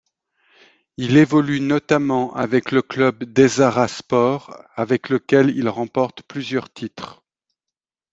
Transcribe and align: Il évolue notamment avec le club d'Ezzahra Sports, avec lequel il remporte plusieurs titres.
Il 0.97 1.15
évolue 1.15 1.59
notamment 1.61 2.35
avec 2.35 2.71
le 2.71 2.81
club 2.81 3.23
d'Ezzahra 3.23 3.87
Sports, 3.87 4.57
avec 4.73 5.09
lequel 5.09 5.51
il 5.55 5.69
remporte 5.69 6.23
plusieurs 6.23 6.73
titres. 6.73 7.21